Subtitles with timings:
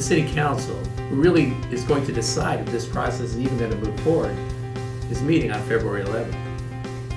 [0.00, 0.76] the City Council,
[1.10, 4.34] who really is going to decide if this process is even going to move forward,
[5.10, 6.34] is meeting on February 11th.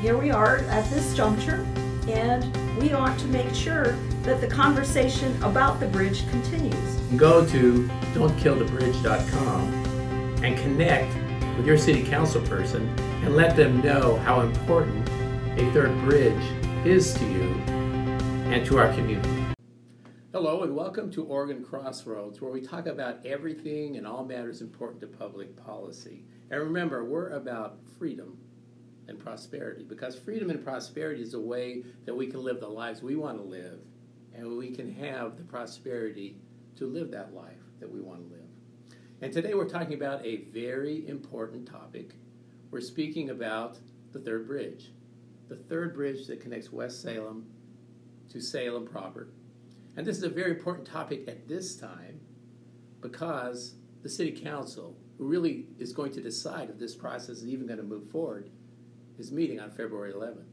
[0.02, 1.66] Here we are at this juncture,
[2.10, 2.44] and
[2.78, 3.94] we ought to make sure
[4.24, 6.96] that the conversation about the bridge continues.
[7.16, 9.74] Go to don'tkillthebridge.com
[10.44, 11.16] and connect
[11.56, 12.86] with your City Council person
[13.24, 15.08] and let them know how important
[15.58, 16.44] a third bridge
[16.86, 17.48] is to you
[18.52, 19.33] and to our community.
[20.34, 25.00] Hello, and welcome to Oregon Crossroads, where we talk about everything and all matters important
[25.02, 26.24] to public policy.
[26.50, 28.40] And remember, we're about freedom
[29.08, 33.04] and prosperity because freedom and prosperity is a way that we can live the lives
[33.04, 33.78] we want to live
[34.34, 36.36] and we can have the prosperity
[36.78, 38.98] to live that life that we want to live.
[39.22, 42.16] And today we're talking about a very important topic.
[42.72, 43.78] We're speaking about
[44.14, 44.94] the third bridge,
[45.48, 47.46] the third bridge that connects West Salem
[48.32, 49.28] to Salem proper.
[49.96, 52.20] And this is a very important topic at this time
[53.02, 57.68] because the City Council, who really is going to decide if this process is even
[57.68, 58.50] going to move forward,
[59.20, 60.46] is meeting on February 11th.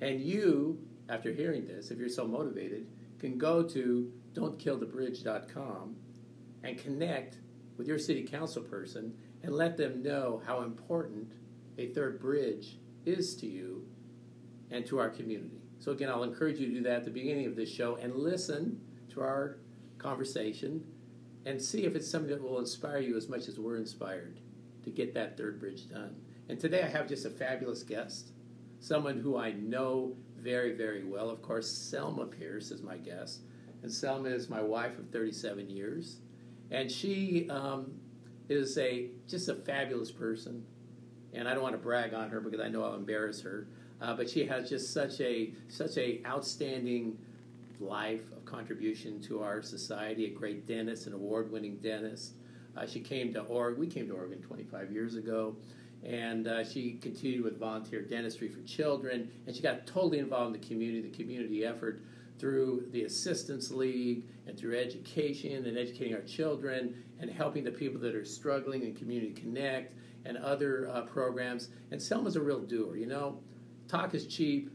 [0.00, 2.86] And you, after hearing this, if you're so motivated,
[3.18, 5.96] can go to don'tkillthebridge.com
[6.64, 7.38] and connect
[7.76, 11.32] with your city council person and let them know how important
[11.78, 13.86] a third bridge is to you
[14.70, 15.62] and to our community.
[15.82, 18.14] So, again, I'll encourage you to do that at the beginning of this show and
[18.14, 18.80] listen
[19.14, 19.58] to our
[19.98, 20.84] conversation
[21.44, 24.38] and see if it's something that will inspire you as much as we're inspired
[24.84, 26.14] to get that third bridge done.
[26.48, 28.28] And today I have just a fabulous guest,
[28.78, 31.28] someone who I know very, very well.
[31.28, 33.40] Of course, Selma Pierce is my guest.
[33.82, 36.18] And Selma is my wife of 37 years.
[36.70, 37.90] And she um,
[38.48, 40.64] is a just a fabulous person.
[41.32, 43.66] And I don't want to brag on her because I know I'll embarrass her.
[44.02, 47.16] Uh, but she has just such a such a outstanding
[47.80, 50.26] life of contribution to our society.
[50.26, 52.32] A great dentist, an award-winning dentist.
[52.76, 53.78] Uh, she came to Oregon.
[53.78, 55.54] We came to Oregon 25 years ago,
[56.04, 59.30] and uh, she continued with volunteer dentistry for children.
[59.46, 62.02] And she got totally involved in the community, the community effort
[62.38, 68.00] through the Assistance League and through education and educating our children and helping the people
[68.00, 71.68] that are struggling and Community Connect and other uh, programs.
[71.92, 72.96] And Selma's a real doer.
[72.96, 73.38] You know,
[73.88, 74.70] talk is cheap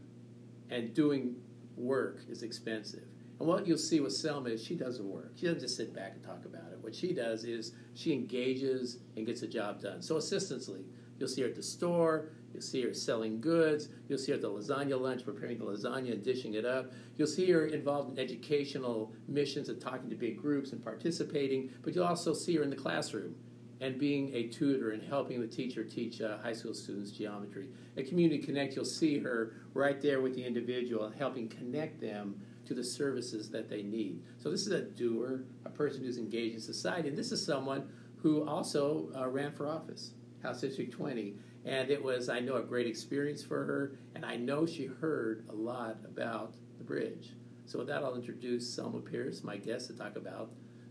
[0.70, 1.36] and doing
[1.76, 3.04] work is expensive.
[3.38, 5.32] And what you'll see with Selma is she doesn't work.
[5.36, 6.78] She doesn't just sit back and talk about it.
[6.80, 10.02] What she does is she engages and gets a job done.
[10.02, 10.86] So Assistance League,
[11.18, 14.42] you'll see her at the store, you'll see her selling goods, you'll see her at
[14.42, 16.92] the lasagna lunch preparing the lasagna and dishing it up.
[17.16, 21.94] You'll see her involved in educational missions and talking to big groups and participating, but
[21.94, 23.36] you'll also see her in the classroom
[23.80, 27.68] and being a tutor and helping the teacher teach uh, high school students geometry.
[27.96, 32.74] At Community Connect, you'll see her right there with the individual, helping connect them to
[32.74, 34.20] the services that they need.
[34.36, 37.88] So this is a doer, a person who's engaged in society, and this is someone
[38.22, 40.12] who also uh, ran for office,
[40.42, 41.34] House District 20.
[41.64, 45.44] And it was, I know, a great experience for her, and I know she heard
[45.50, 47.30] a lot about the bridge.
[47.66, 50.50] So with that, I'll introduce Selma Pierce, my guest, to talk about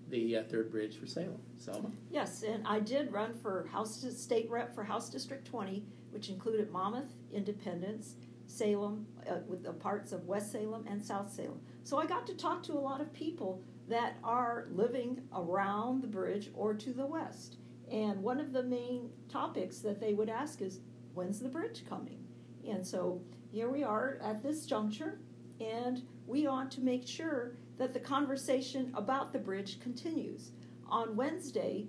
[0.09, 1.40] the uh, third bridge for Salem.
[1.57, 1.91] Selma?
[2.09, 6.72] Yes, and I did run for House State Rep for House District 20, which included
[6.72, 8.16] Monmouth, Independence,
[8.47, 11.59] Salem, uh, with the parts of West Salem and South Salem.
[11.84, 16.07] So I got to talk to a lot of people that are living around the
[16.07, 17.57] bridge or to the west.
[17.91, 20.79] And one of the main topics that they would ask is,
[21.13, 22.19] when's the bridge coming?
[22.68, 25.19] And so here we are at this juncture,
[25.62, 30.52] and we ought to make sure that the conversation about the bridge continues.
[30.90, 31.88] On Wednesday,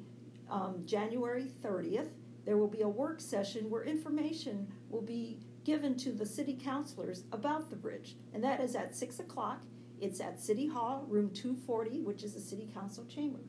[0.51, 2.11] um, January 30th,
[2.45, 7.25] there will be a work session where information will be given to the city councilors
[7.33, 9.63] about the bridge, and that is at 6 o'clock.
[10.01, 13.41] It's at City Hall, room 240, which is the city council chamber.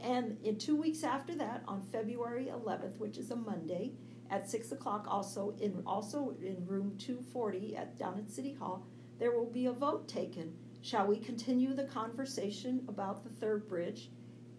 [0.00, 3.92] And in two weeks after that, on February 11th, which is a Monday,
[4.30, 8.86] at 6 o'clock, also in also in room 240 at down at City Hall,
[9.18, 14.10] there will be a vote taken Shall we continue the conversation about the third bridge,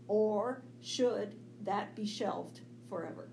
[0.07, 3.29] or should that be shelved forever?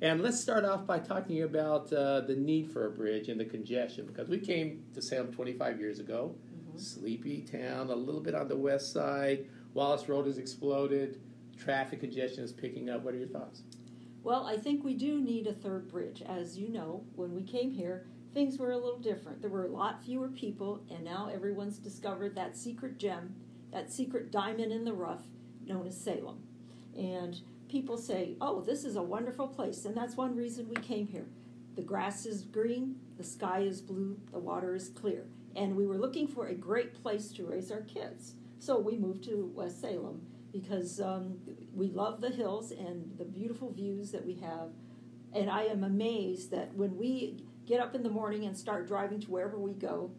[0.00, 3.44] And let's start off by talking about uh, the need for a bridge and the
[3.44, 6.34] congestion, because we came to Salem 25 years ago.
[6.54, 6.78] Mm-hmm.
[6.78, 9.46] Sleepy town, a little bit on the west side.
[9.72, 11.20] Wallace Road has exploded.
[11.56, 13.02] Traffic congestion is picking up.
[13.02, 13.62] What are your thoughts?
[14.22, 16.22] Well, I think we do need a third bridge.
[16.22, 19.40] As you know, when we came here, things were a little different.
[19.40, 23.36] There were a lot fewer people, and now everyone's discovered that secret gem,
[23.72, 25.22] that secret diamond in the rough
[25.64, 26.42] known as Salem.
[26.96, 31.06] And people say, oh, this is a wonderful place, and that's one reason we came
[31.06, 31.26] here.
[31.76, 35.26] The grass is green, the sky is blue, the water is clear.
[35.56, 38.34] And we were looking for a great place to raise our kids.
[38.58, 40.22] So we moved to West Salem
[40.52, 41.38] because um,
[41.72, 44.70] we love the hills and the beautiful views that we have.
[45.32, 49.20] And I am amazed that when we get up in the morning and start driving
[49.20, 50.10] to wherever we go,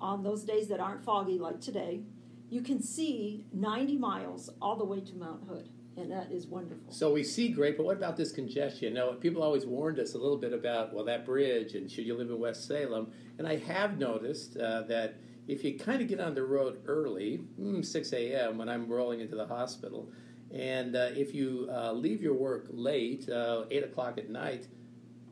[0.00, 2.02] on those days that aren't foggy like today,
[2.50, 5.68] you can see 90 miles all the way to Mount Hood.
[5.96, 6.92] And that is wonderful.
[6.92, 8.94] So we see great, but what about this congestion?
[8.94, 12.16] Now, people always warned us a little bit about, well, that bridge and should you
[12.16, 13.12] live in West Salem.
[13.38, 15.16] And I have noticed uh, that
[15.48, 19.20] if you kind of get on the road early, mm, 6 a.m., when I'm rolling
[19.20, 20.08] into the hospital,
[20.52, 24.68] and uh, if you uh, leave your work late, uh, 8 o'clock at night,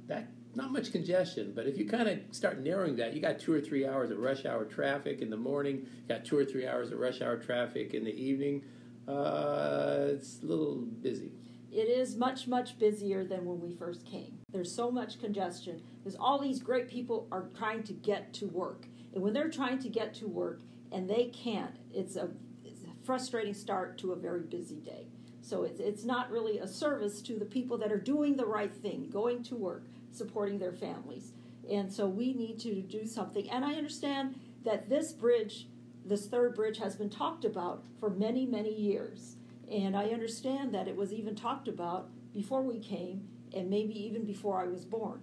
[0.08, 3.52] that not much congestion, but if you kind of start narrowing that, you got two
[3.52, 6.90] or three hours of rush hour traffic in the morning, got two or three hours
[6.90, 8.64] of rush hour traffic in the evening.
[9.06, 11.30] Uh, it's a little busy.
[11.70, 14.38] It is much, much busier than when we first came.
[14.50, 18.86] There's so much congestion because all these great people are trying to get to work.
[19.12, 22.30] And when they're trying to get to work and they can't, it's a,
[22.64, 25.08] it's a frustrating start to a very busy day.
[25.42, 28.74] So it's, it's not really a service to the people that are doing the right
[28.74, 29.84] thing, going to work,
[30.16, 31.32] supporting their families.
[31.70, 33.50] And so we need to do something.
[33.50, 35.68] And I understand that this bridge,
[36.04, 39.36] this third bridge, has been talked about for many, many years.
[39.70, 44.24] And I understand that it was even talked about before we came and maybe even
[44.24, 45.20] before I was born.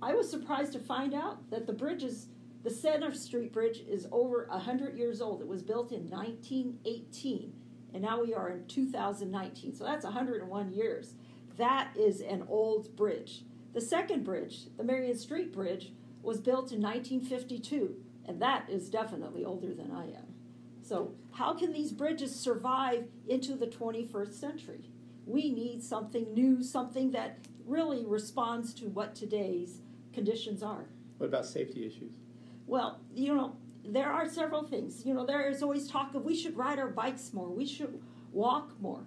[0.00, 2.28] I was surprised to find out that the bridge is,
[2.62, 5.40] the Center Street Bridge is over 100 years old.
[5.40, 7.52] It was built in 1918,
[7.92, 9.74] and now we are in 2019.
[9.74, 11.14] So that's 101 years.
[11.56, 13.44] That is an old bridge.
[13.72, 15.92] The second bridge, the Marion Street Bridge,
[16.22, 17.96] was built in 1952,
[18.26, 20.34] and that is definitely older than I am.
[20.82, 24.90] So, how can these bridges survive into the 21st century?
[25.26, 29.80] We need something new, something that really responds to what today's
[30.12, 30.86] conditions are.
[31.18, 32.12] What about safety issues?
[32.66, 35.06] Well, you know, there are several things.
[35.06, 38.00] You know, there is always talk of we should ride our bikes more, we should
[38.32, 39.04] walk more.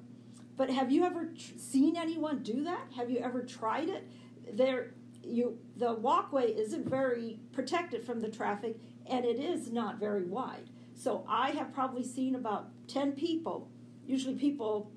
[0.57, 2.87] But have you ever tr- seen anyone do that?
[2.95, 4.07] Have you ever tried it?
[4.53, 4.91] There
[5.23, 8.77] you the walkway isn't very protected from the traffic
[9.07, 10.69] and it is not very wide.
[10.95, 13.69] So I have probably seen about 10 people,
[14.05, 14.91] usually people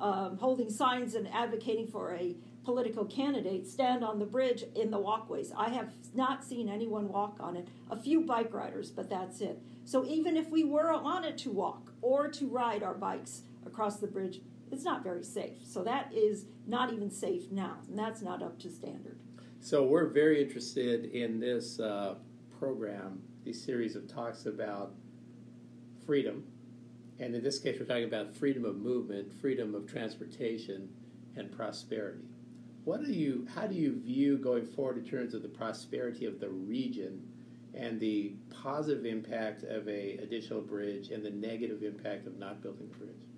[0.00, 4.98] um, holding signs and advocating for a political candidate, stand on the bridge in the
[4.98, 5.52] walkways.
[5.56, 7.68] I have not seen anyone walk on it.
[7.90, 9.60] A few bike riders, but that's it.
[9.84, 13.98] So even if we were on it to walk or to ride our bikes across
[13.98, 14.40] the bridge,
[14.74, 15.58] it's not very safe.
[15.64, 19.16] So that is not even safe now, and that's not up to standard.
[19.60, 22.16] So we're very interested in this uh,
[22.58, 24.92] program, these series of talks about
[26.04, 26.44] freedom,
[27.18, 30.88] and in this case, we're talking about freedom of movement, freedom of transportation,
[31.36, 32.24] and prosperity.
[32.84, 33.46] What do you?
[33.54, 37.22] How do you view going forward in terms of the prosperity of the region?
[37.76, 42.88] and the positive impact of a additional bridge and the negative impact of not building
[42.88, 43.33] the bridge?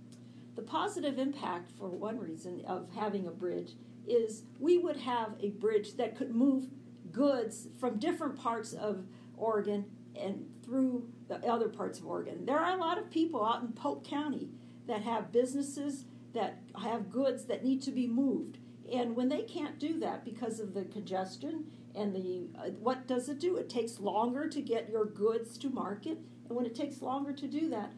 [0.57, 3.75] The positive impact, for one reason, of having a bridge
[4.09, 6.69] is we would have a bridge that could move
[7.13, 9.05] goods from different parts of
[9.37, 9.85] Oregon
[10.19, 12.47] and through the other parts of Oregon.
[12.47, 14.49] There are a lot of people out in Polk County
[14.87, 18.59] that have businesses that have goods that need to be moved.
[18.93, 23.29] And when they can't do that because of the congestion and the uh, what does
[23.29, 23.57] it do?
[23.57, 26.19] It takes longer to get your goods to market,
[26.49, 27.93] and when it takes longer to do that,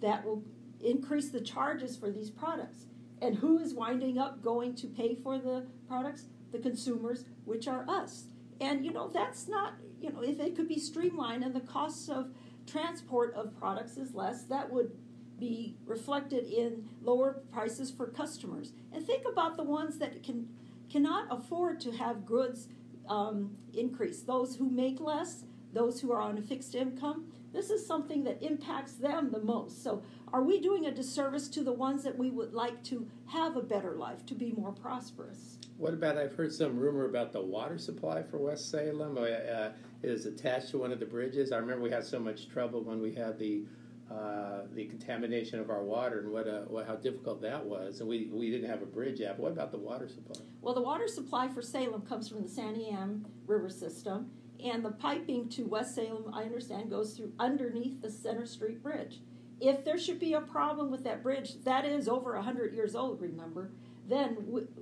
[0.00, 0.42] that will
[0.82, 2.86] increase the charges for these products.
[3.20, 6.26] And who is winding up going to pay for the products?
[6.52, 8.26] The consumers, which are us.
[8.60, 12.08] And you know, that's not, you know, if it could be streamlined and the costs
[12.08, 12.30] of
[12.66, 14.92] transport of products is less, that would
[15.38, 18.72] be reflected in lower prices for customers.
[18.92, 20.48] And think about the ones that can
[20.90, 22.68] cannot afford to have goods
[23.08, 24.22] um, increase.
[24.22, 28.42] Those who make less, those who are on a fixed income, this is something that
[28.42, 29.82] impacts them the most.
[29.82, 33.56] So, are we doing a disservice to the ones that we would like to have
[33.56, 35.58] a better life, to be more prosperous?
[35.78, 36.18] What about?
[36.18, 39.16] I've heard some rumor about the water supply for West Salem.
[39.16, 41.50] Uh, uh is attached to one of the bridges.
[41.50, 43.64] I remember we had so much trouble when we had the
[44.10, 48.08] uh, the contamination of our water and what, a, what how difficult that was, and
[48.08, 49.38] we, we didn't have a bridge yet.
[49.38, 50.44] What about the water supply?
[50.60, 54.30] Well, the water supply for Salem comes from the Santiam River system,
[54.62, 59.20] and the piping to West Salem, I understand, goes through underneath the Center Street Bridge.
[59.60, 63.20] If there should be a problem with that bridge, that is over 100 years old,
[63.20, 63.70] remember,
[64.08, 64.36] then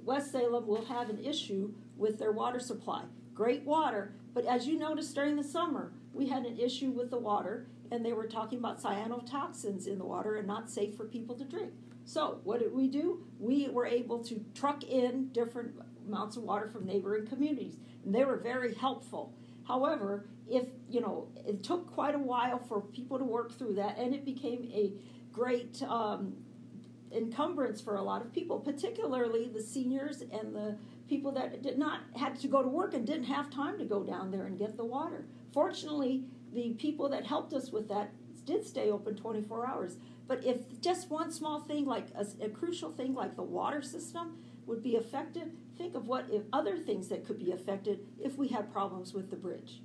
[0.05, 3.05] West Salem will have an issue with their water supply.
[3.35, 7.19] Great water, but as you noticed during the summer, we had an issue with the
[7.19, 11.37] water, and they were talking about cyanotoxins in the water and not safe for people
[11.37, 11.73] to drink.
[12.05, 13.25] So, what did we do?
[13.39, 15.75] We were able to truck in different
[16.07, 19.33] amounts of water from neighboring communities, and they were very helpful.
[19.67, 23.99] However, if you know, it took quite a while for people to work through that,
[23.99, 24.93] and it became a
[25.33, 26.35] great um,
[27.11, 30.77] encumbrance for a lot of people, particularly the seniors and the
[31.09, 34.03] people that did not had to go to work and didn't have time to go
[34.03, 35.27] down there and get the water.
[35.53, 38.11] Fortunately, the people that helped us with that
[38.45, 39.97] did stay open 24 hours.
[40.27, 44.39] But if just one small thing, like a, a crucial thing like the water system,
[44.67, 48.73] would be affected, think of what other things that could be affected if we had
[48.73, 49.81] problems with the bridge.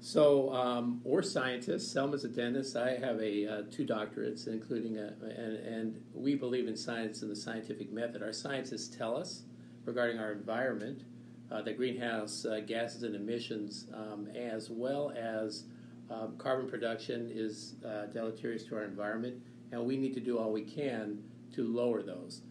[0.00, 1.92] So, um, we're scientists.
[1.92, 2.76] Selma's a dentist.
[2.76, 7.30] I have a uh, two doctorates, including a, and, and we believe in science and
[7.30, 8.20] the scientific method.
[8.20, 9.42] Our scientists tell us
[9.84, 11.02] regarding our environment,
[11.52, 15.66] uh, the greenhouse uh, gases and emissions, um, as well as
[16.10, 20.50] um, carbon production, is uh, deleterious to our environment, and we need to do all
[20.50, 21.22] we can
[21.54, 22.42] to lower those.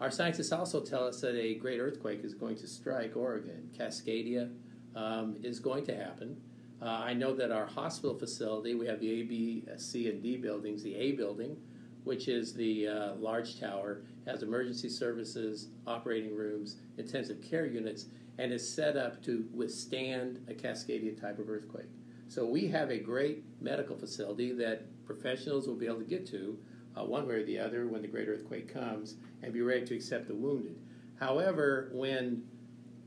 [0.00, 3.68] Our scientists also tell us that a great earthquake is going to strike Oregon.
[3.76, 4.52] Cascadia
[4.94, 6.40] um, is going to happen.
[6.80, 10.36] Uh, I know that our hospital facility, we have the A, B, C, and D
[10.36, 10.84] buildings.
[10.84, 11.56] The A building,
[12.04, 18.06] which is the uh, large tower, has emergency services, operating rooms, intensive care units,
[18.38, 21.90] and is set up to withstand a Cascadia type of earthquake.
[22.28, 26.56] So we have a great medical facility that professionals will be able to get to
[26.98, 29.94] uh, one way or the other when the great earthquake comes and be ready to
[29.94, 30.76] accept the wounded.
[31.18, 32.42] However, when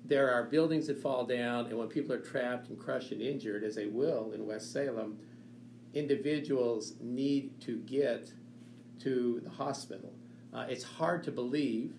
[0.06, 3.64] there are buildings that fall down, and when people are trapped and crushed and injured,
[3.64, 5.18] as they will in West Salem,
[5.94, 8.32] individuals need to get
[9.00, 10.14] to the hospital.
[10.54, 11.94] Uh, it's hard to believe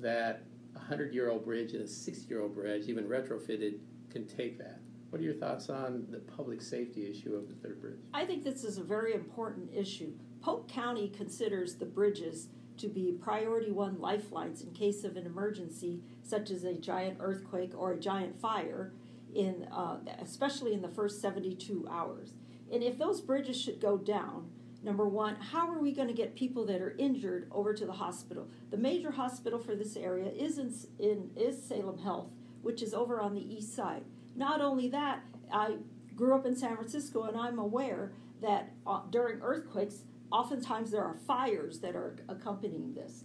[0.00, 0.42] that
[0.74, 3.78] a 100 year old bridge and a 60 year old bridge, even retrofitted,
[4.10, 4.80] can take that.
[5.10, 8.00] What are your thoughts on the public safety issue of the third bridge?
[8.12, 10.12] I think this is a very important issue.
[10.40, 16.00] Polk County considers the bridges to be priority one lifelines in case of an emergency,
[16.22, 18.92] such as a giant earthquake or a giant fire,
[19.34, 22.34] in uh, especially in the first 72 hours.
[22.72, 24.50] And if those bridges should go down,
[24.82, 27.92] number one, how are we going to get people that are injured over to the
[27.92, 28.48] hospital?
[28.70, 32.30] The major hospital for this area is in, in is Salem Health,
[32.62, 34.04] which is over on the east side.
[34.36, 35.76] Not only that, I
[36.14, 41.14] grew up in San Francisco, and I'm aware that uh, during earthquakes, oftentimes there are
[41.14, 43.24] fires that are accompanying this.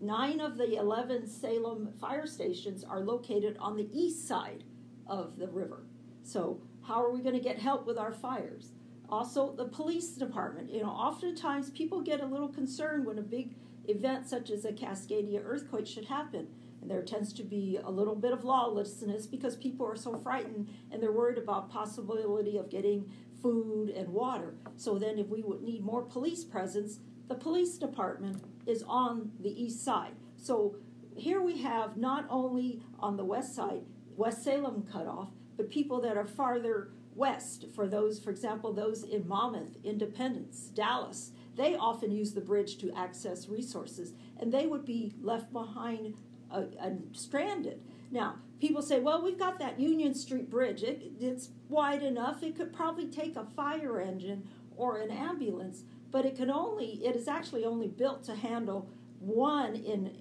[0.00, 4.64] Nine of the 11 Salem fire stations are located on the east side
[5.06, 5.84] of the river.
[6.22, 8.72] So, how are we going to get help with our fires?
[9.08, 10.70] Also, the police department.
[10.70, 13.54] You know, oftentimes people get a little concerned when a big
[13.88, 16.48] event such as a Cascadia earthquake should happen.
[16.80, 20.68] And there tends to be a little bit of lawlessness because people are so frightened
[20.90, 23.10] and they're worried about possibility of getting
[23.42, 24.54] food and water.
[24.76, 29.62] So then, if we would need more police presence, the police department is on the
[29.62, 30.14] east side.
[30.36, 30.76] So
[31.16, 33.82] here we have not only on the west side,
[34.16, 37.66] West Salem cut off, but people that are farther west.
[37.74, 42.92] For those, for example, those in Monmouth, Independence, Dallas, they often use the bridge to
[42.94, 46.14] access resources, and they would be left behind
[46.50, 47.80] uh, and stranded.
[48.10, 50.82] Now, people say, well, we've got that Union Street Bridge.
[50.82, 52.42] It, it's wide enough.
[52.42, 57.16] It could probably take a fire engine or an ambulance, but it can only, it
[57.16, 60.16] is actually only built to handle one in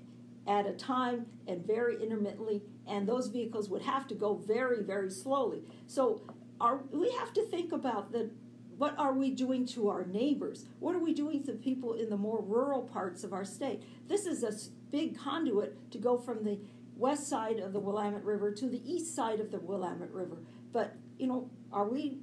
[0.47, 5.09] at a time and very intermittently, and those vehicles would have to go very, very
[5.09, 5.63] slowly.
[5.87, 6.21] So
[6.61, 8.29] are, we have to think about the
[8.77, 10.65] what are we doing to our neighbors?
[10.79, 13.81] What are we doing to people in the more rural parts of our state?
[14.09, 14.51] This is a
[14.91, 16.59] big conduit to go from the
[16.95, 20.37] west side of the Willamette River to the east side of the Willamette River.
[20.71, 22.19] But, you know, are we,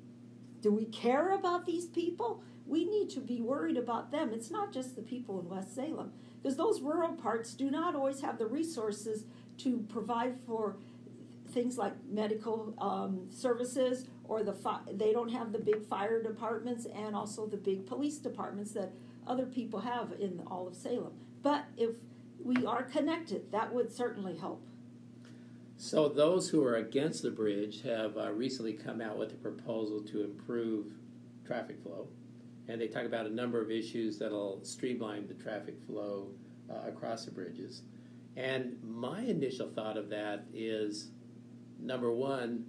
[0.60, 2.42] do we care about these people?
[2.66, 4.30] We need to be worried about them.
[4.32, 8.20] It's not just the people in West Salem, because those rural parts do not always
[8.20, 9.24] have the resources
[9.58, 10.76] to provide for
[11.50, 16.86] things like medical um, services or the fi- they don't have the big fire departments
[16.86, 18.92] and also the big police departments that
[19.26, 21.12] other people have in all of Salem.
[21.42, 21.96] But if
[22.44, 23.50] we are connected.
[23.52, 24.62] That would certainly help.
[25.76, 30.00] So, those who are against the bridge have uh, recently come out with a proposal
[30.02, 30.86] to improve
[31.44, 32.08] traffic flow.
[32.68, 36.28] And they talk about a number of issues that'll streamline the traffic flow
[36.70, 37.82] uh, across the bridges.
[38.36, 41.10] And my initial thought of that is
[41.80, 42.66] number one,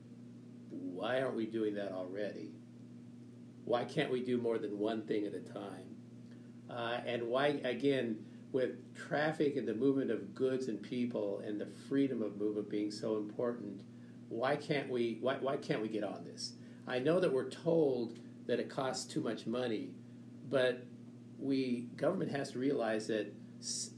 [0.70, 2.52] why aren't we doing that already?
[3.66, 5.96] Why can't we do more than one thing at a time?
[6.70, 8.18] Uh, and why, again,
[8.54, 12.92] with traffic and the movement of goods and people and the freedom of movement being
[12.92, 13.82] so important,
[14.30, 16.54] why can't we why, why can't we get on this?
[16.88, 19.90] I know that we're told that it costs too much money,
[20.50, 20.86] but
[21.40, 23.34] we government has to realize that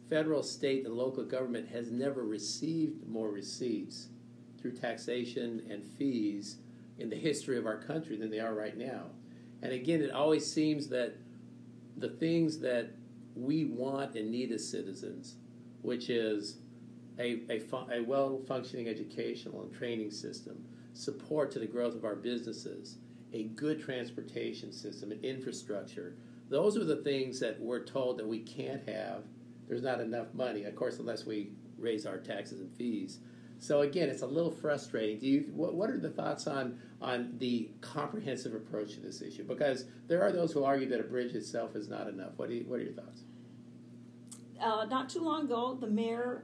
[0.09, 4.07] federal, state, and local government has never received more receipts
[4.61, 6.57] through taxation and fees
[6.97, 9.05] in the history of our country than they are right now.
[9.61, 11.15] And again, it always seems that
[11.97, 12.91] the things that
[13.35, 15.35] we want and need as citizens,
[15.81, 16.57] which is
[17.19, 20.63] a, a, fu- a well functioning educational and training system,
[20.93, 22.97] support to the growth of our businesses,
[23.33, 26.15] a good transportation system, and infrastructure.
[26.49, 29.23] Those are the things that we're told that we can't have.
[29.67, 33.19] There's not enough money, of course, unless we raise our taxes and fees.
[33.59, 35.19] So again, it's a little frustrating.
[35.19, 39.43] Do you what, what are the thoughts on on the comprehensive approach to this issue?
[39.43, 42.33] Because there are those who argue that a bridge itself is not enough.
[42.37, 43.21] What do you, what are your thoughts?
[44.61, 46.43] Uh, not too long ago, the mayor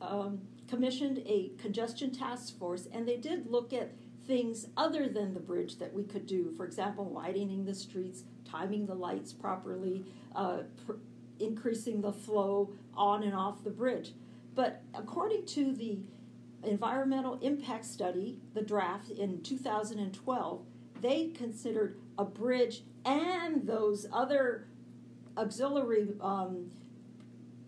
[0.00, 3.92] um, commissioned a congestion task force, and they did look at
[4.26, 6.52] things other than the bridge that we could do.
[6.56, 10.04] For example, widening the streets, timing the lights properly,
[10.36, 10.92] uh, pr-
[11.40, 14.12] increasing the flow on and off the bridge.
[14.54, 15.98] But according to the
[16.64, 20.62] environmental impact study, the draft in 2012,
[21.00, 24.66] they considered a bridge and those other
[25.36, 26.70] auxiliary um,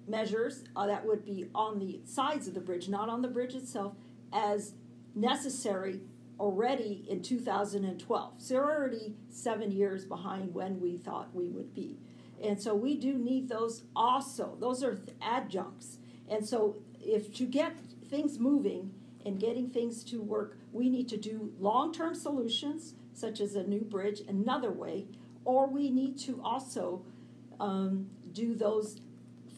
[0.08, 3.54] measures uh, that would be on the sides of the bridge, not on the bridge
[3.54, 3.94] itself,
[4.32, 4.74] as
[5.14, 6.00] necessary
[6.38, 8.32] already in 2012.
[8.38, 11.98] So they're already seven years behind when we thought we would be.
[12.42, 14.56] And so we do need those also.
[14.58, 15.98] Those are adjuncts.
[16.28, 17.76] And so if to get
[18.10, 18.92] things moving
[19.24, 23.82] and getting things to work, we need to do long-term solutions such as a new
[23.82, 25.06] bridge another way,
[25.44, 27.04] or we need to also
[27.58, 29.00] um, do those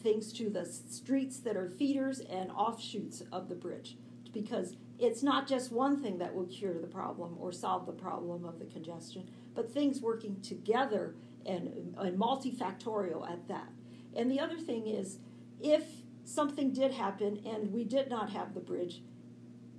[0.01, 3.97] things to the streets that are feeders and offshoots of the bridge
[4.33, 8.43] because it's not just one thing that will cure the problem or solve the problem
[8.45, 13.69] of the congestion, but things working together and, and multifactorial at that.
[14.15, 15.19] And the other thing is,
[15.61, 15.83] if
[16.23, 19.01] something did happen and we did not have the bridge,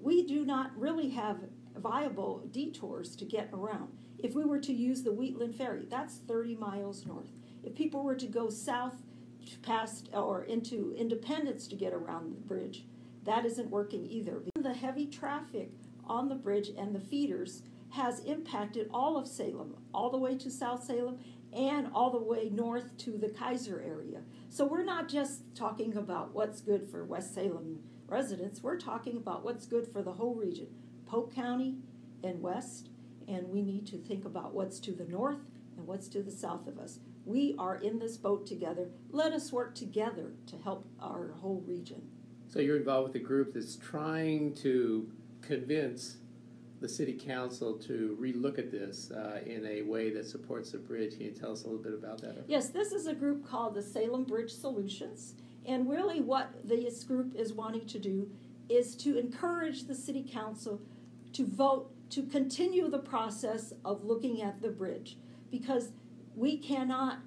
[0.01, 1.39] we do not really have
[1.77, 3.89] viable detours to get around.
[4.19, 7.31] If we were to use the Wheatland Ferry, that's 30 miles north.
[7.63, 9.03] If people were to go south
[9.63, 12.85] past or into Independence to get around the bridge.
[13.25, 14.43] That isn't working either.
[14.57, 15.73] The heavy traffic
[16.07, 20.51] on the bridge and the feeders has impacted all of Salem, all the way to
[20.51, 21.19] South Salem
[21.53, 24.21] and all the way north to the Keizer area.
[24.55, 29.45] So we're not just talking about what's good for West Salem residents, we're talking about
[29.45, 30.69] what's good for the whole region,
[31.07, 31.79] Polk County
[32.23, 32.91] and west,
[33.27, 35.41] and we need to think about what's to the north
[35.77, 37.01] and what's to the south of us.
[37.25, 38.91] We are in this boat together.
[39.11, 42.03] Let us work together to help our whole region.
[42.47, 45.11] So you're involved with a group that's trying to
[45.43, 46.19] convince
[46.85, 51.13] the city council to relook at this uh, in a way that supports the bridge.
[51.13, 52.45] Can you tell us a little bit about that?
[52.47, 55.33] Yes, this is a group called the Salem Bridge Solutions.
[55.65, 58.31] And really, what this group is wanting to do
[58.69, 60.83] is to encourage the city council
[61.33, 65.17] to vote to continue the process of looking at the bridge
[65.51, 65.89] because
[66.37, 67.21] we cannot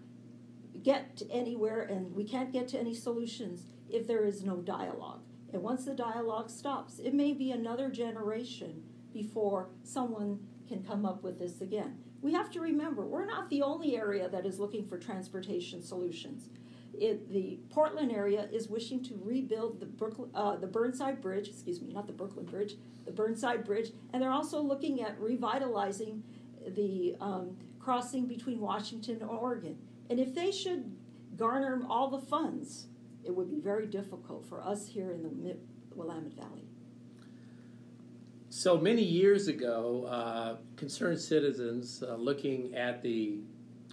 [0.83, 5.21] get anywhere and we can't get to any solutions if there is no dialogue.
[5.51, 8.83] And once the dialogue stops, it may be another generation
[9.17, 11.97] before someone can come up with this again.
[12.21, 16.49] We have to remember, we're not the only area that is looking for transportation solutions.
[16.93, 21.81] It, the Portland area is wishing to rebuild the, Brooklyn, uh, the Burnside Bridge, excuse
[21.81, 22.75] me, not the Brooklyn Bridge,
[23.05, 26.23] the Burnside Bridge, and they're also looking at revitalizing
[26.75, 29.77] the um, crossing between Washington and Oregon.
[30.09, 30.95] And if they should
[31.35, 32.87] garner all the funds,
[33.23, 35.57] it would be very difficult for us here in the
[35.95, 36.66] Willamette Valley.
[38.49, 43.39] So many years ago, uh, concerned citizens uh, looking at the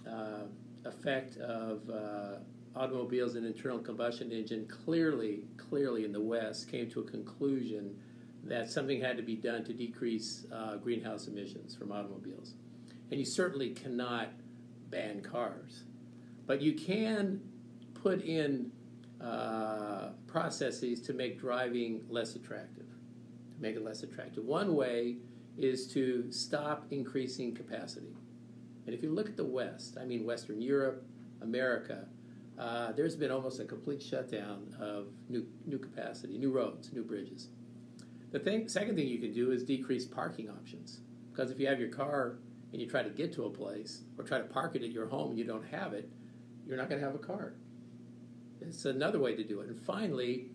[0.09, 0.43] uh,
[0.85, 2.37] effect of uh,
[2.73, 7.97] automobiles and internal combustion engine clearly, clearly in the West came to a conclusion
[8.45, 12.53] that something had to be done to decrease uh, greenhouse emissions from automobiles.
[13.11, 14.29] And you certainly cannot
[14.89, 15.83] ban cars,
[16.45, 17.41] but you can
[17.93, 18.71] put in
[19.21, 22.84] uh, processes to make driving less attractive,
[23.59, 24.43] make it less attractive.
[24.43, 25.17] One way
[25.57, 28.15] is to stop increasing capacity.
[28.85, 31.05] And if you look at the West, I mean Western Europe,
[31.41, 32.05] America,
[32.57, 37.49] uh, there's been almost a complete shutdown of new, new capacity, new roads, new bridges.
[38.31, 40.99] The thing, second thing you can do is decrease parking options.
[41.31, 42.37] Because if you have your car
[42.71, 45.07] and you try to get to a place or try to park it at your
[45.07, 46.09] home and you don't have it,
[46.65, 47.53] you're not going to have a car.
[48.61, 49.67] It's another way to do it.
[49.67, 50.49] And finally,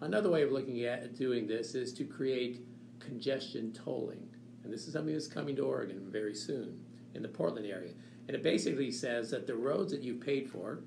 [0.00, 2.64] another way of looking at doing this is to create
[2.98, 4.28] congestion tolling.
[4.62, 6.78] And this is something that's coming to Oregon very soon
[7.14, 7.92] in the Portland area.
[8.28, 10.80] And it basically says that the roads that you've paid for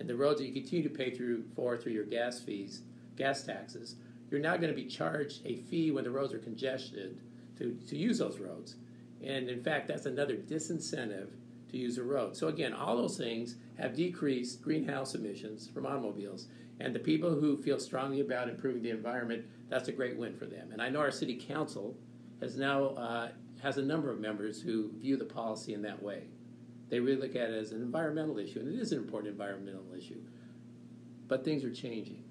[0.00, 2.82] and the roads that you continue to pay through for through your gas fees,
[3.16, 3.96] gas taxes,
[4.30, 7.20] you're now going to be charged a fee when the roads are congested
[7.58, 8.76] to, to use those roads.
[9.22, 11.28] And in fact, that's another disincentive
[11.70, 12.36] to use the road.
[12.36, 16.48] So again, all those things have decreased greenhouse emissions from automobiles.
[16.80, 20.46] And the people who feel strongly about improving the environment, that's a great win for
[20.46, 20.70] them.
[20.72, 21.96] And I know our city council
[22.40, 23.28] has now uh,
[23.62, 26.24] has a number of members who view the policy in that way.
[26.88, 29.84] They really look at it as an environmental issue, and it is an important environmental
[29.96, 30.20] issue.
[31.26, 32.22] But things are changing,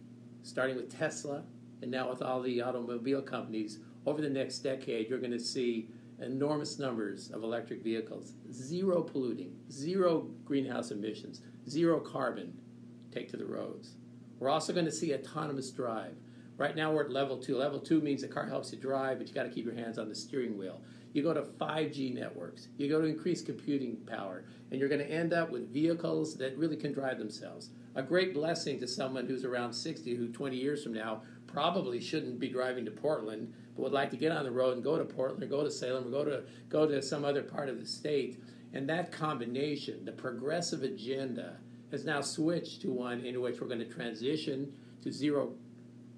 [0.44, 1.44] starting with Tesla,
[1.82, 3.80] and now with all the automobile companies.
[4.06, 5.90] Over the next decade, you're going to see
[6.22, 12.58] enormous numbers of electric vehicles, zero polluting, zero greenhouse emissions, zero carbon
[13.12, 13.96] take to the roads.
[14.40, 16.16] We're also going to see autonomous drive.
[16.58, 17.58] Right now we're at level two.
[17.58, 19.98] Level two means the car helps you drive, but you got to keep your hands
[20.00, 20.82] on the steering wheel.
[21.18, 25.12] You go to 5G networks, you go to increased computing power, and you're going to
[25.12, 27.72] end up with vehicles that really can drive themselves.
[27.96, 32.40] A great blessing to someone who's around 60 who 20 years from now probably shouldn't
[32.40, 35.06] be driving to Portland, but would like to get on the road and go to
[35.06, 37.88] Portland or go to Salem or go to go to some other part of the
[37.88, 38.40] state.
[38.74, 41.58] And that combination, the progressive agenda,
[41.90, 45.56] has now switched to one in which we're going to transition to zero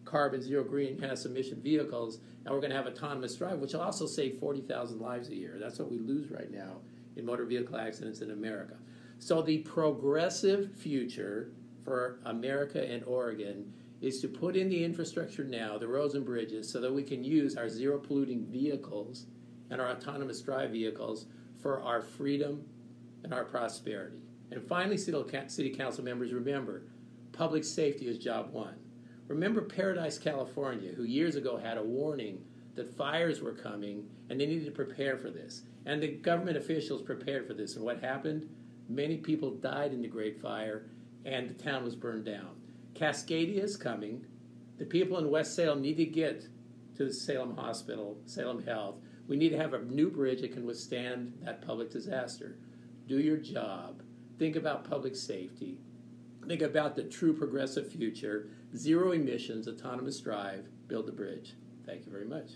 [0.10, 4.08] carbon, zero greenhouse emission vehicles, and we're going to have autonomous drive, which will also
[4.08, 5.58] save 40,000 lives a year.
[5.60, 6.78] That's what we lose right now
[7.15, 8.76] in motor vehicle accidents in America.
[9.19, 11.52] So the progressive future
[11.84, 16.69] for America and Oregon is to put in the infrastructure now, the roads and bridges,
[16.72, 19.26] so that we can use our zero polluting vehicles
[19.69, 21.26] and our autonomous drive vehicles
[21.62, 22.63] for our freedom
[23.24, 24.19] and our prosperity.
[24.52, 26.84] And finally, City Council members, remember
[27.34, 28.76] public safety is job one.
[29.29, 34.47] Remember Paradise, California, who years ago had a warning that fires were coming and they
[34.47, 35.61] needed to prepare for this.
[35.85, 37.75] And the government officials prepared for this.
[37.75, 38.49] And what happened?
[38.89, 40.87] Many people died in the Great Fire
[41.25, 42.55] and the town was burned down.
[42.95, 44.25] Cascadia is coming.
[44.79, 46.47] The people in West Salem need to get
[46.97, 48.95] to the Salem Hospital, Salem Health.
[49.27, 52.57] We need to have a new bridge that can withstand that public disaster.
[53.07, 54.01] Do your job.
[54.39, 55.77] Think about public safety.
[56.49, 58.49] Think about the true progressive future.
[58.75, 60.65] Zero emissions, autonomous drive.
[60.88, 61.53] Build the bridge.
[61.85, 62.47] Thank you very much.